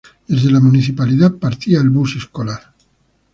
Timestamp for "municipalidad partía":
0.59-1.79